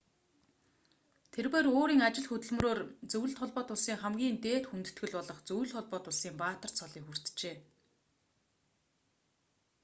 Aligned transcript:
тэрбээр 1.33 1.67
өөрийн 1.77 2.03
ажил 2.07 2.27
хөдөлмөрөөр 2.29 2.79
зөвлөлт 3.11 3.39
холбоот 3.39 3.69
улсын 3.73 3.97
хамгийн 4.01 4.35
дээд 4.45 4.63
хүндэтгэл 4.67 5.13
болох 5.17 5.39
зөвлөлт 5.47 5.75
холбоот 5.77 6.05
улсын 6.11 6.33
баатар 6.41 6.71
цолыг 6.77 7.03
хүртжээ 7.05 7.55